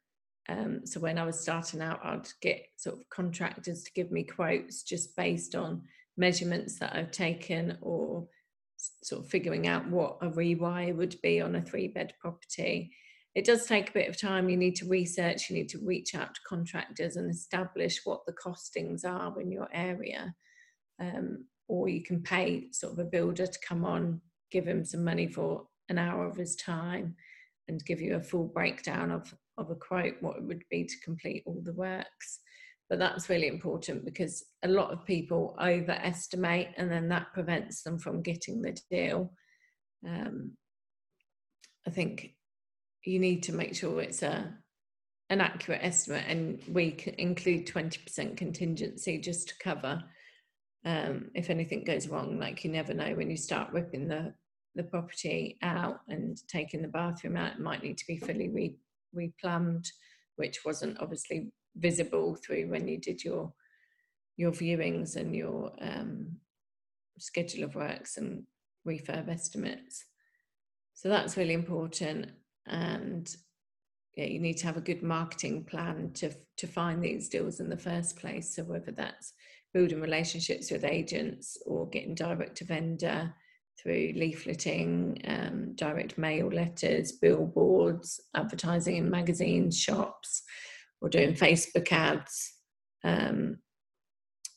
[0.49, 4.23] Um, so when I was starting out, I'd get sort of contractors to give me
[4.23, 5.83] quotes just based on
[6.17, 8.29] measurements that I've taken or
[8.77, 12.93] sort of figuring out what a rewire would be on a three bed property
[13.37, 14.49] it does take a bit of time.
[14.49, 18.33] You need to research, you need to reach out to contractors and establish what the
[18.33, 20.35] costings are in your area.
[20.99, 25.05] Um, or you can pay sort of a builder to come on, give him some
[25.05, 27.15] money for an hour of his time
[27.69, 31.05] and give you a full breakdown of, of a quote, what it would be to
[31.05, 32.41] complete all the works.
[32.89, 37.99] But that's really important because a lot of people overestimate and then that prevents them
[37.99, 39.35] from getting the deal.
[40.09, 40.53] Um,
[41.87, 42.36] I think
[43.07, 44.53] you need to make sure it's a
[45.29, 50.01] an accurate estimate and we include 20% contingency just to cover
[50.85, 54.33] um, if anything goes wrong like you never know when you start ripping the
[54.77, 58.77] the property out and taking the bathroom out it might need to be fully re,
[59.17, 59.87] replumbed
[60.37, 63.53] which wasn't obviously visible through when you did your
[64.37, 66.37] your viewings and your um,
[67.19, 68.45] schedule of works and
[68.87, 70.05] refurb estimates.
[70.95, 72.31] So that's really important
[72.67, 73.35] and
[74.17, 77.69] yeah, you need to have a good marketing plan to to find these deals in
[77.69, 78.55] the first place.
[78.55, 79.35] So whether that's
[79.75, 83.35] building relationships with agents or getting direct to vendor
[83.79, 90.43] through leafleting, um, direct mail letters, billboards, advertising in magazines, shops,
[91.03, 92.55] or doing Facebook ads.
[93.05, 93.59] Um,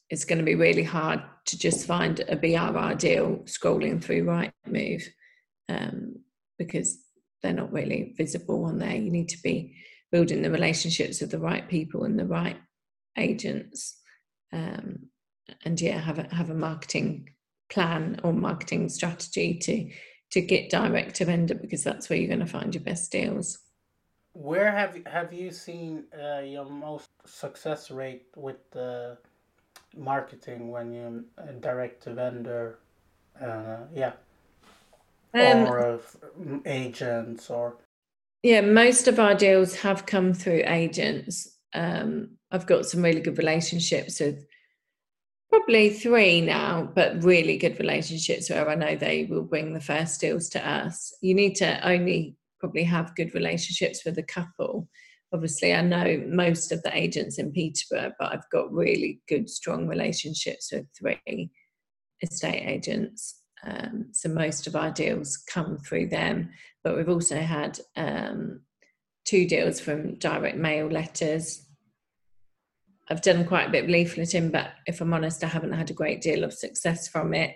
[0.09, 5.03] it's going to be really hard to just find a BRR deal scrolling through Rightmove
[5.67, 6.15] um,
[6.57, 6.97] because
[7.41, 8.95] they're not really visible on there.
[8.95, 9.75] You need to be
[10.11, 12.57] building the relationships with the right people and the right
[13.17, 13.99] agents,
[14.51, 15.07] um,
[15.65, 17.29] and yeah, have a have a marketing
[17.69, 19.89] plan or marketing strategy to
[20.31, 23.59] to get direct to vendor because that's where you're going to find your best deals.
[24.33, 29.17] Where have have you seen uh, your most success rate with the
[29.97, 32.79] marketing when you uh, direct to vendor?
[33.39, 34.13] Uh, yeah.
[35.33, 35.99] Um, or
[36.39, 37.77] mm, agents or
[38.41, 41.47] yeah most of our deals have come through agents.
[41.73, 44.43] Um, i've got some really good relationships with
[45.49, 50.19] probably three now but really good relationships where i know they will bring the first
[50.19, 51.13] deals to us.
[51.21, 54.89] You need to only probably have good relationships with a couple.
[55.31, 59.87] Obviously i know most of the agents in peterborough but i've got really good strong
[59.87, 61.51] relationships with three
[62.23, 66.49] estate agents um, so most of our deals come through them,
[66.83, 68.61] but we've also had um,
[69.25, 71.65] two deals from direct mail letters.
[73.09, 75.95] I've done quite a bit of leafleting, but if I'm honest, I haven't had a
[75.95, 77.55] great deal of success from it.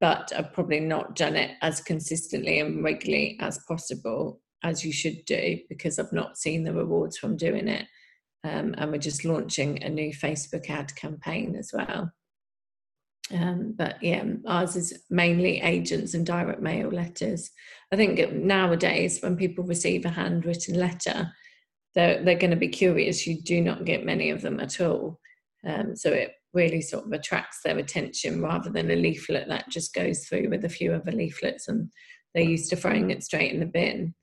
[0.00, 5.24] But I've probably not done it as consistently and regularly as possible as you should
[5.26, 7.86] do because I've not seen the rewards from doing it.
[8.42, 12.10] Um, and we're just launching a new Facebook ad campaign as well.
[13.32, 17.50] Um, but yeah, ours is mainly agents and direct mail letters.
[17.92, 21.32] I think nowadays, when people receive a handwritten letter,
[21.94, 23.26] they're, they're going to be curious.
[23.26, 25.20] You do not get many of them at all.
[25.66, 29.94] Um, so it really sort of attracts their attention rather than a leaflet that just
[29.94, 31.90] goes through with a few other leaflets and
[32.34, 34.14] they're used to throwing it straight in the bin.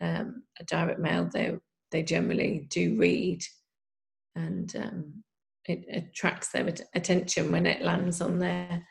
[0.00, 1.56] Um, a direct mail, they,
[1.90, 3.42] they generally do read
[4.34, 5.22] and um,
[5.66, 8.86] it attracts their attention when it lands on their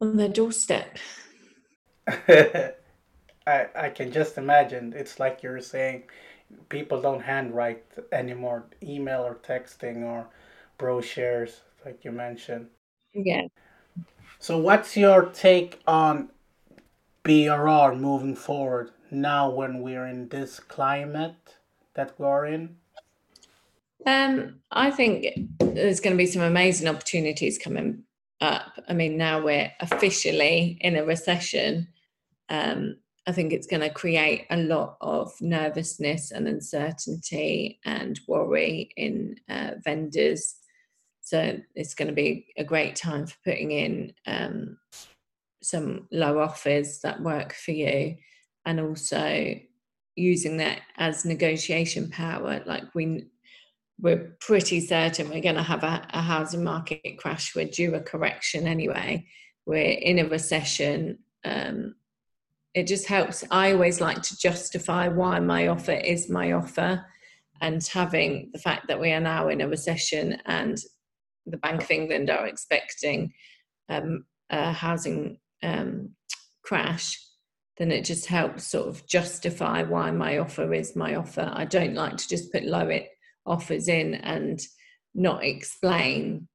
[0.00, 0.98] on their doorstep.
[2.06, 2.72] I
[3.46, 4.92] I can just imagine.
[4.96, 6.04] It's like you're saying,
[6.68, 10.28] people don't handwrite anymore, email or texting or
[10.78, 12.66] brochures, like you mentioned.
[13.14, 13.46] Yeah.
[14.38, 16.30] So, what's your take on
[17.24, 21.56] BRR moving forward now when we're in this climate
[21.94, 22.76] that we're in?
[24.06, 25.26] Um, I think
[25.58, 28.04] there's going to be some amazing opportunities coming
[28.40, 28.72] up.
[28.88, 31.88] I mean, now we're officially in a recession.
[32.48, 32.96] Um,
[33.26, 39.36] I think it's going to create a lot of nervousness and uncertainty and worry in
[39.48, 40.56] uh, vendors.
[41.20, 44.76] So it's going to be a great time for putting in um,
[45.62, 48.16] some low offers that work for you
[48.66, 49.54] and also
[50.16, 52.60] using that as negotiation power.
[52.66, 53.26] Like we
[54.02, 57.54] we're pretty certain we're going to have a, a, housing market crash.
[57.54, 59.26] We're due a correction anyway.
[59.64, 61.20] We're in a recession.
[61.44, 61.94] Um,
[62.74, 63.44] it just helps.
[63.50, 67.04] I always like to justify why my offer is my offer,
[67.60, 70.78] and having the fact that we are now in a recession and
[71.46, 73.32] the Bank of England are expecting
[73.88, 76.10] um, a housing um,
[76.64, 77.24] crash,
[77.78, 81.52] then it just helps sort of justify why my offer is my offer.
[81.54, 83.08] I don't like to just put low it
[83.46, 84.60] offers in and
[85.14, 86.48] not explain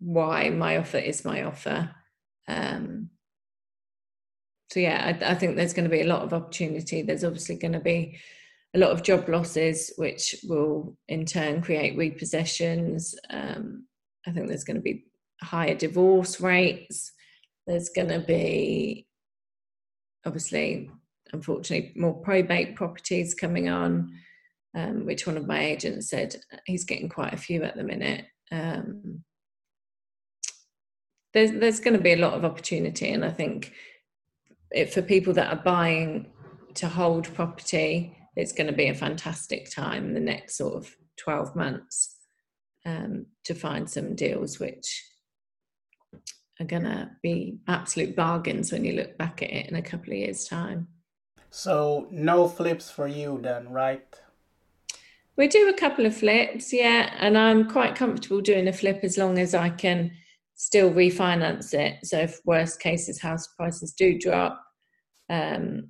[0.00, 1.90] why my offer is my offer.
[2.48, 3.10] Um,
[4.70, 7.02] so yeah, I, I, think there's going to be a lot of opportunity.
[7.02, 8.18] There's obviously going to be
[8.74, 13.14] a lot of job losses, which will in turn create repossessions.
[13.30, 13.86] Um,
[14.26, 15.04] I think there's going to be
[15.42, 17.12] higher divorce rates.
[17.66, 19.06] There's going to be
[20.24, 20.90] obviously,
[21.32, 24.12] unfortunately, more probate properties coming on
[24.74, 28.26] um, which one of my agents said he's getting quite a few at the minute.
[28.50, 29.24] Um,
[31.34, 33.72] there's there's going to be a lot of opportunity, and I think
[34.70, 36.30] it, for people that are buying
[36.74, 40.94] to hold property, it's going to be a fantastic time in the next sort of
[41.18, 42.16] 12 months
[42.86, 45.04] um, to find some deals which
[46.60, 50.12] are going to be absolute bargains when you look back at it in a couple
[50.12, 50.88] of years' time.
[51.50, 54.08] So, no flips for you then, right?
[55.36, 59.16] We do a couple of flips, yeah, and I'm quite comfortable doing a flip as
[59.16, 60.10] long as I can
[60.56, 62.04] still refinance it.
[62.04, 64.62] So if worst cases house prices do drop,
[65.30, 65.88] um,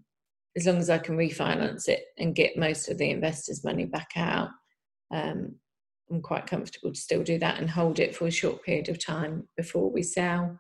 [0.57, 4.11] as long as I can refinance it and get most of the investors' money back
[4.17, 4.51] out,
[5.13, 5.57] um,
[6.11, 9.05] I'm quite comfortable to still do that and hold it for a short period of
[9.05, 10.57] time before we sell.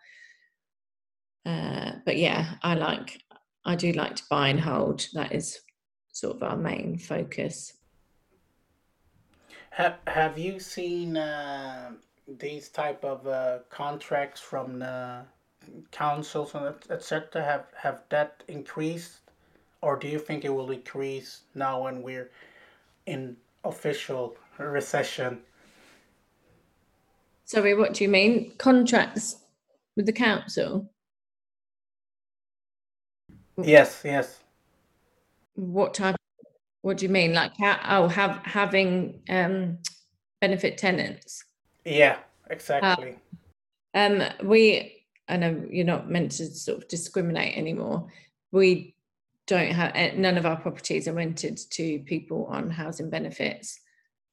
[1.44, 3.20] Uh, but yeah, I like
[3.64, 5.06] I do like to buy and hold.
[5.14, 5.60] That is
[6.12, 7.72] sort of our main focus.
[9.72, 11.92] Have Have you seen uh,
[12.28, 15.22] these type of uh, contracts from the
[15.90, 17.42] councils and etc.
[17.42, 19.20] Have Have that increased,
[19.80, 22.30] or do you think it will increase now when we're
[23.06, 25.40] in official recession?
[27.46, 28.52] Sorry, what do you mean?
[28.58, 29.36] Contracts
[29.96, 30.90] with the council?
[33.56, 34.38] Yes, yes.
[35.54, 36.16] What type
[36.82, 37.32] what do you mean?
[37.32, 37.78] Like how?
[37.88, 39.78] Oh, have having um,
[40.40, 41.44] benefit tenants.
[41.84, 42.18] Yeah,
[42.50, 43.16] exactly.
[43.94, 44.98] Uh, um, we.
[45.28, 48.08] I know you're not meant to sort of discriminate anymore,
[48.50, 48.94] we
[49.46, 53.80] don't have eh, none of our properties are rented to people on housing benefits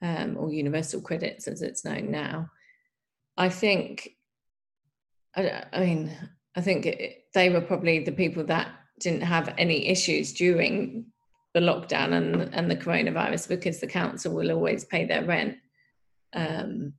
[0.02, 2.50] um, or universal credits as it's known now.
[3.38, 4.10] I think,
[5.36, 6.12] I, I mean,
[6.56, 8.70] I think it, they were probably the people that
[9.00, 11.06] didn't have any issues during
[11.54, 15.58] the lockdown and, and the coronavirus because the council will always pay their rent.
[16.34, 16.94] Um,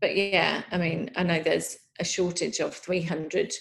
[0.00, 3.52] but yeah, I mean, I know there's a shortage of 300,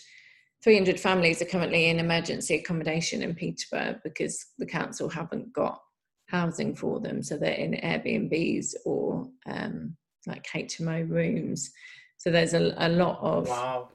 [0.64, 5.82] 300 families are currently in emergency accommodation in Peterborough because the council haven't got
[6.28, 7.24] housing for them.
[7.24, 9.96] So they're in Airbnbs or um,
[10.28, 11.72] like HMO rooms.
[12.18, 13.90] So there's a, a lot of wow.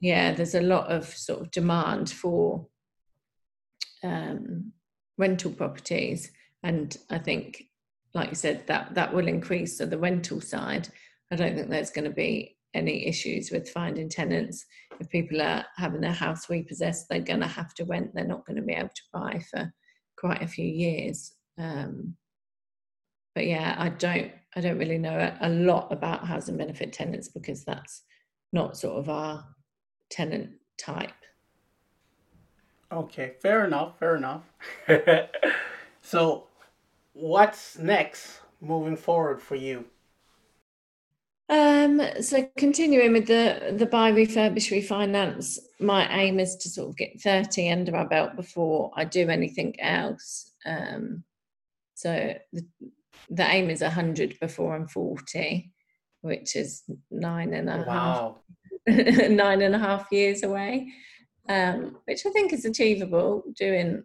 [0.00, 2.66] yeah, there's a lot of sort of demand for
[4.02, 4.72] um,
[5.18, 6.30] rental properties,
[6.62, 7.64] and I think,
[8.14, 9.76] like you said, that that will increase.
[9.76, 10.88] So the rental side,
[11.32, 14.64] I don't think there's going to be any issues with finding tenants.
[15.00, 18.10] If people are having their house repossessed, they're going to have to rent.
[18.14, 19.72] They're not going to be able to buy for
[20.16, 21.32] quite a few years.
[21.58, 22.16] Um,
[23.34, 27.64] but yeah, I don't I don't really know a lot about housing benefit tenants because
[27.64, 28.02] that's
[28.52, 29.44] not sort of our
[30.10, 30.50] tenant
[30.80, 31.12] type.
[32.90, 34.42] Okay, fair enough, fair enough.
[36.02, 36.44] so,
[37.12, 39.84] what's next moving forward for you?
[41.50, 46.96] Um, so continuing with the the buy refurbish refinance, my aim is to sort of
[46.96, 50.52] get 30 under my belt before I do anything else.
[50.66, 51.24] Um,
[51.94, 52.66] so the,
[53.30, 55.72] the aim is 100 before I'm 40,
[56.20, 58.40] which is nine and a wow.
[58.86, 58.96] half,
[59.30, 60.92] nine and a half years away,
[61.48, 64.04] um, which I think is achievable doing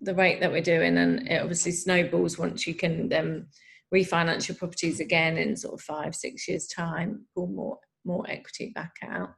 [0.00, 0.98] the rate that we're doing.
[0.98, 3.46] And it obviously snowballs once you can um,
[3.94, 8.72] refinance your properties again in sort of five, six years' time, pull more, more equity
[8.74, 9.30] back out.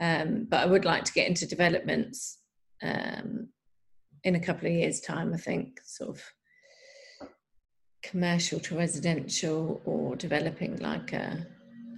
[0.00, 2.38] Um, but I would like to get into developments
[2.82, 3.48] um,
[4.24, 6.22] in a couple of years' time, I think, sort of
[8.02, 11.46] commercial to residential or developing like a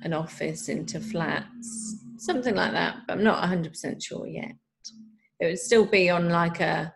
[0.02, 2.98] an office into flats, something like that.
[3.06, 4.52] But I'm not 100% sure yet.
[5.40, 6.92] It would still be on like a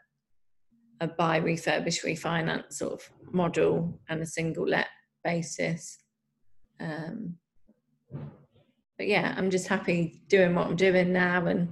[1.01, 4.87] a buy, refurbish, refinance sort of model and a single let
[5.25, 5.99] basis.
[6.81, 7.37] Um,
[8.97, 11.68] but yeah, I'm just happy doing what I'm doing now, and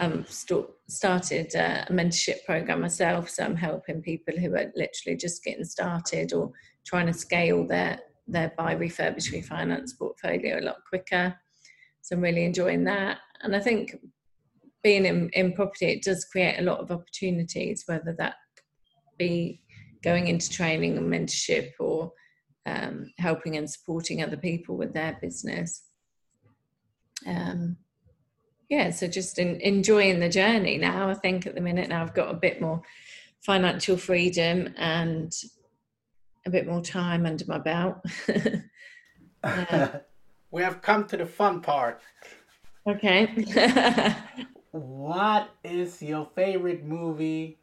[0.00, 3.28] I've st- started a mentorship program myself.
[3.28, 6.52] So I'm helping people who are literally just getting started or
[6.86, 11.36] trying to scale their their buy, refurbish, refinance portfolio a lot quicker.
[12.06, 13.96] So I'm really enjoying that, and I think
[14.84, 18.34] being in, in property it does create a lot of opportunities, whether that
[19.18, 19.60] be
[20.04, 22.12] going into training and mentorship or
[22.64, 25.82] um, helping and supporting other people with their business.
[27.26, 27.76] Um,
[28.68, 31.08] yeah, so just in, enjoying the journey now.
[31.08, 32.82] I think at the minute now I've got a bit more
[33.44, 35.32] financial freedom and
[36.46, 37.96] a bit more time under my belt.
[39.42, 39.88] uh,
[40.50, 42.00] we have come to the fun part.
[42.86, 43.26] Okay.
[44.70, 47.58] what is your favorite movie,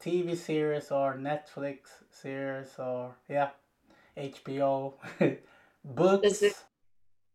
[0.00, 1.78] TV series, or Netflix
[2.10, 3.50] series, or yeah,
[4.16, 4.94] HBO
[5.84, 6.26] books?
[6.26, 6.54] Is, it,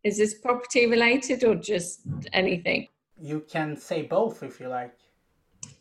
[0.03, 2.01] is this property related or just
[2.33, 2.87] anything?
[3.19, 4.95] You can say both if you like.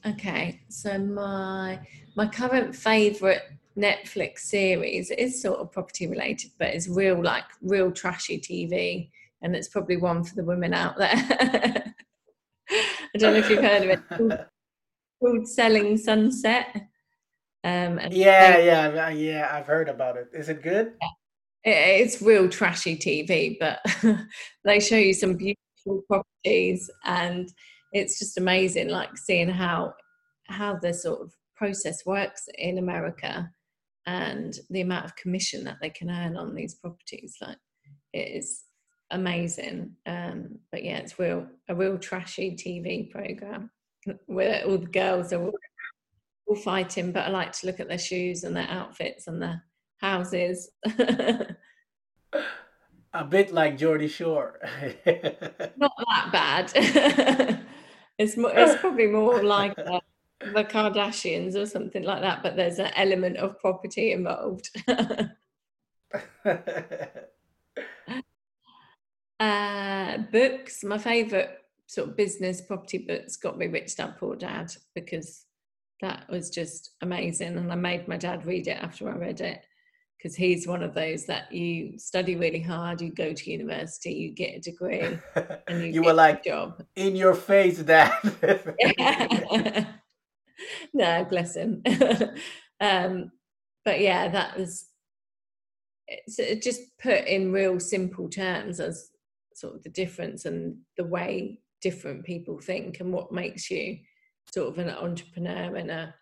[0.05, 1.81] Okay, so my
[2.17, 3.43] my current favorite
[3.79, 9.11] Netflix series is sort of property related, but it's real like real trashy TV,
[9.43, 11.12] and it's probably one for the women out there.
[12.70, 14.09] I don't know if you've heard of it.
[14.09, 14.39] Called,
[15.20, 16.68] called Selling Sunset.
[17.64, 19.49] Um, yeah, yeah, yeah.
[19.53, 20.29] I've heard about it.
[20.33, 20.93] Is it good?
[21.64, 23.81] It's real trashy TV, but
[24.64, 27.53] they show you some beautiful properties and
[27.93, 29.95] it's just amazing like seeing how
[30.49, 33.51] how the sort of process works in america
[34.07, 37.59] and the amount of commission that they can earn on these properties like
[38.13, 38.65] it is
[39.11, 43.71] amazing um but yeah it's real a real trashy tv program
[44.27, 45.53] where all the girls are all,
[46.47, 49.63] all fighting but i like to look at their shoes and their outfits and their
[50.01, 50.71] houses
[53.17, 54.59] a bit like Geordie Shore.
[55.77, 56.73] Not that bad.
[58.19, 59.75] it's more, it's probably more like
[60.53, 64.70] the Kardashians or something like that, but there's an element of property involved.
[69.40, 70.84] uh, books.
[70.84, 71.51] My favourite
[71.86, 75.44] sort of business property books got me Rich Dad Poor Dad because
[76.01, 79.62] that was just amazing, and I made my dad read it after I read it
[80.18, 84.30] because he's one of those that you study really hard, you go to university, you
[84.32, 85.18] get a degree,
[85.68, 88.12] and you, you were like job in your face, Dad.
[90.95, 91.83] no, bless him.
[92.81, 93.31] um,
[93.85, 94.87] but yeah, that was
[96.63, 99.11] just put in real simple terms as
[99.55, 103.99] sort of the difference and the way different people think and what makes you
[104.53, 106.15] sort of an entrepreneur and a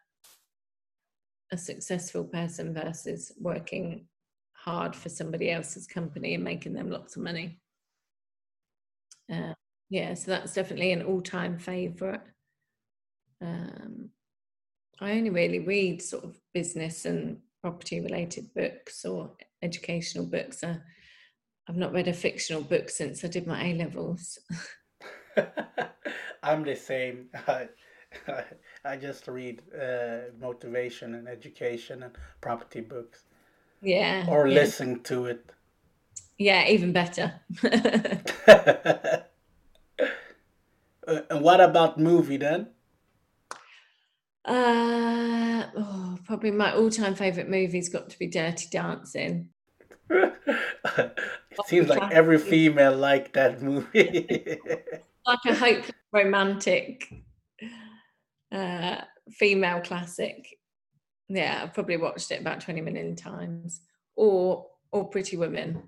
[1.53, 4.07] a successful person versus working
[4.55, 7.61] hard for somebody else's company and making them lots of money.
[9.33, 9.55] Uh,
[9.91, 12.23] yeah, so that's definitely an all-time favorite.
[13.41, 14.11] Um,
[15.01, 19.33] I only really read sort of business and property related books or
[19.63, 20.63] educational books.
[20.63, 20.79] Uh,
[21.69, 24.39] I've not read a fictional book since I did my A levels.
[26.43, 27.29] I'm the same.
[27.49, 27.69] I,
[28.85, 33.25] I, just read uh, motivation and education and property books.
[33.83, 34.27] Yeah.
[34.29, 34.55] Or yeah.
[34.55, 35.51] listen to it.
[36.39, 37.41] Yeah, even better.
[41.07, 42.69] Uh, and what about movie then?
[44.45, 49.49] Uh, oh, probably my all-time favorite movie's got to be Dirty Dancing.
[50.11, 51.19] it
[51.67, 54.59] seems like every female liked that movie.
[55.27, 57.11] like a hope romantic
[58.53, 60.59] uh, female classic.
[61.29, 63.81] Yeah, I've probably watched it about 20 million times.
[64.17, 65.83] Or or Pretty Women.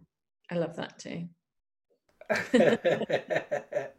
[0.51, 1.29] I love that too.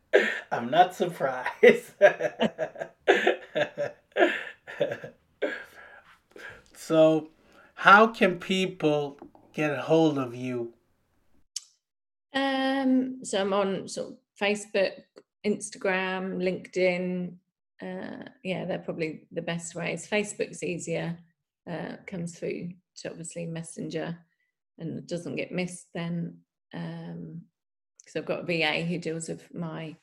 [0.52, 1.94] I'm not surprised.
[6.76, 7.30] so,
[7.76, 9.20] how can people
[9.54, 10.74] get a hold of you?
[12.34, 14.92] Um, so I'm on sort of Facebook,
[15.46, 17.34] Instagram, LinkedIn.
[17.82, 20.08] Uh, yeah, they're probably the best ways.
[20.08, 21.18] Facebook's easier,
[21.70, 24.18] uh, comes through to obviously Messenger
[24.80, 26.38] and doesn't get missed then.
[26.74, 27.42] Um,
[28.00, 29.96] because I've got a VA who deals with my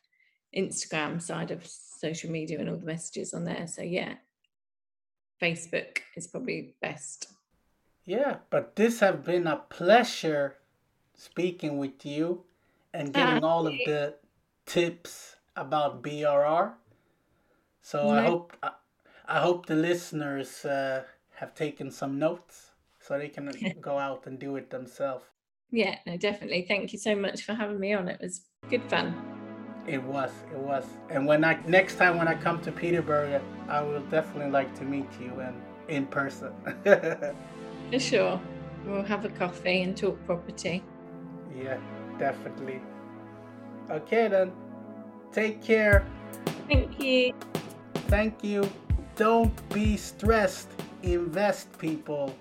[0.55, 3.66] Instagram side of social media and all the messages on there.
[3.66, 4.14] So yeah,
[5.41, 7.28] Facebook is probably best.
[8.05, 10.57] Yeah, but this has been a pleasure
[11.14, 12.45] speaking with you
[12.93, 14.14] and getting all of the
[14.66, 16.72] tips about BRR.
[17.82, 18.72] So I hope I,
[19.26, 21.05] I hope the listeners uh,
[21.37, 22.70] have taken some notes
[23.01, 25.24] so they can go out and do it themselves.
[25.70, 26.66] Yeah, no, definitely.
[26.68, 28.09] Thank you so much for having me on.
[28.09, 29.34] It was good fun.
[29.87, 30.85] It was, it was.
[31.11, 34.85] And when I next time when I come to Peterborough, I will definitely like to
[34.85, 35.55] meet you in
[35.89, 36.53] in person.
[36.85, 38.41] For sure.
[38.87, 40.82] We'll have a coffee and talk property.
[41.57, 41.78] Yeah,
[42.18, 42.80] definitely.
[43.91, 44.53] Okay then.
[45.32, 46.07] Take care.
[46.68, 47.35] Thank you.
[48.09, 48.70] Thank you.
[49.16, 50.68] Don't be stressed.
[51.03, 52.35] Invest people.